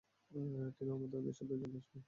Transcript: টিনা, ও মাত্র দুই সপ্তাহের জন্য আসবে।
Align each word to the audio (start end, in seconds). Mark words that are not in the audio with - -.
টিনা, 0.31 0.61
ও 0.85 0.99
মাত্র 1.01 1.15
দুই 1.15 1.33
সপ্তাহের 1.33 1.59
জন্য 1.61 1.75
আসবে। 1.79 1.99